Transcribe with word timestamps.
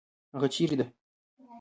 هغه 0.33 0.47
چیرې 0.53 0.75
ده؟ 0.79 0.85